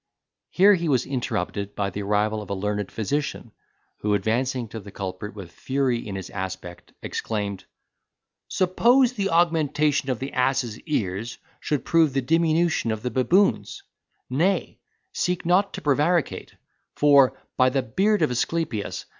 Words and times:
Here 0.49 0.73
he 0.73 0.89
was 0.89 1.05
interrupted 1.05 1.75
by 1.75 1.91
the 1.91 2.01
arrival 2.01 2.41
of 2.41 2.49
a 2.49 2.55
learned 2.55 2.91
physician, 2.91 3.51
who, 3.99 4.15
advancing 4.15 4.67
to 4.69 4.79
the 4.79 4.89
culprit 4.89 5.35
with 5.35 5.51
fury 5.51 6.07
in 6.07 6.15
his 6.15 6.31
aspect, 6.31 6.91
exclaimed, 7.03 7.65
"Suppose 8.47 9.13
the 9.13 9.29
augmentation 9.29 10.09
of 10.09 10.17
the 10.17 10.33
ass's 10.33 10.79
ears 10.87 11.37
should 11.59 11.85
prove 11.85 12.13
the 12.13 12.21
diminution 12.23 12.89
of 12.91 13.03
the 13.03 13.11
baboon's—nay, 13.11 14.79
seek 15.13 15.45
not 15.45 15.71
to 15.75 15.81
prevaricate, 15.83 16.55
for, 16.95 17.39
by 17.55 17.69
the 17.69 17.83
beard 17.83 18.23
of 18.23 18.31
Aesculapius! 18.31 19.05